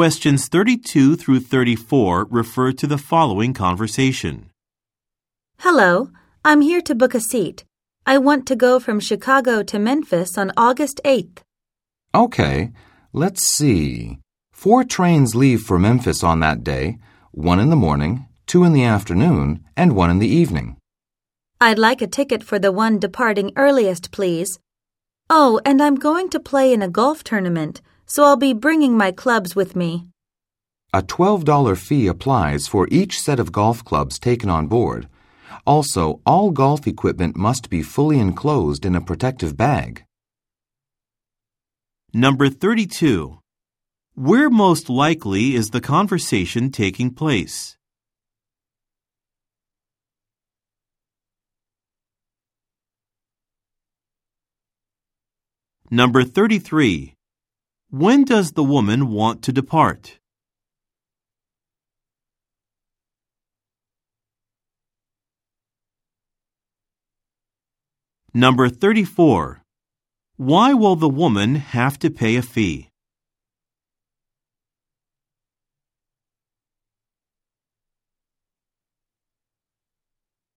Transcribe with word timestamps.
Questions 0.00 0.48
32 0.48 1.16
through 1.16 1.40
34 1.40 2.28
refer 2.30 2.72
to 2.72 2.86
the 2.86 2.96
following 2.96 3.52
conversation. 3.52 4.48
Hello, 5.58 6.08
I'm 6.42 6.62
here 6.62 6.80
to 6.80 6.94
book 6.94 7.14
a 7.14 7.20
seat. 7.20 7.66
I 8.06 8.16
want 8.16 8.46
to 8.46 8.56
go 8.56 8.80
from 8.80 8.98
Chicago 8.98 9.62
to 9.64 9.78
Memphis 9.78 10.38
on 10.38 10.52
August 10.56 11.02
8th. 11.04 11.40
Okay, 12.14 12.70
let's 13.12 13.46
see. 13.58 14.20
Four 14.52 14.84
trains 14.84 15.34
leave 15.34 15.60
for 15.60 15.78
Memphis 15.78 16.24
on 16.24 16.40
that 16.40 16.64
day 16.64 16.96
one 17.32 17.60
in 17.60 17.68
the 17.68 17.76
morning, 17.76 18.26
two 18.46 18.64
in 18.64 18.72
the 18.72 18.84
afternoon, 18.84 19.62
and 19.76 19.94
one 19.94 20.08
in 20.08 20.18
the 20.18 20.34
evening. 20.42 20.78
I'd 21.60 21.78
like 21.78 22.00
a 22.00 22.06
ticket 22.06 22.42
for 22.42 22.58
the 22.58 22.72
one 22.72 22.98
departing 22.98 23.52
earliest, 23.54 24.12
please. 24.12 24.58
Oh, 25.28 25.60
and 25.66 25.82
I'm 25.82 25.96
going 25.96 26.30
to 26.30 26.40
play 26.40 26.72
in 26.72 26.80
a 26.80 26.88
golf 26.88 27.22
tournament, 27.22 27.82
so 28.10 28.24
I'll 28.24 28.36
be 28.36 28.52
bringing 28.52 28.96
my 28.96 29.12
clubs 29.12 29.54
with 29.54 29.76
me. 29.76 30.08
A 30.92 31.00
$12 31.00 31.78
fee 31.78 32.08
applies 32.08 32.66
for 32.66 32.88
each 32.90 33.20
set 33.20 33.38
of 33.38 33.52
golf 33.52 33.84
clubs 33.84 34.18
taken 34.18 34.50
on 34.50 34.66
board. 34.66 35.08
Also, 35.64 36.20
all 36.26 36.50
golf 36.50 36.88
equipment 36.88 37.36
must 37.36 37.70
be 37.70 37.84
fully 37.84 38.18
enclosed 38.18 38.84
in 38.84 38.96
a 38.96 39.00
protective 39.00 39.56
bag. 39.56 40.02
Number 42.12 42.48
32. 42.48 43.38
Where 44.14 44.50
most 44.50 44.90
likely 44.90 45.54
is 45.54 45.70
the 45.70 45.80
conversation 45.80 46.72
taking 46.72 47.14
place? 47.14 47.76
Number 55.88 56.24
33. 56.24 57.14
When 57.90 58.22
does 58.22 58.52
the 58.52 58.62
woman 58.62 59.08
want 59.08 59.42
to 59.42 59.52
depart? 59.52 60.20
Number 68.32 68.68
34. 68.68 69.64
Why 70.36 70.72
will 70.72 70.94
the 70.94 71.08
woman 71.08 71.56
have 71.56 71.98
to 71.98 72.10
pay 72.10 72.36
a 72.36 72.42
fee? 72.42 72.89